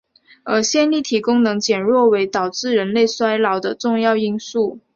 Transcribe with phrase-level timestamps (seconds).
[0.45, 4.79] 而线粒体功能减弱为导致人类衰老的重要因素。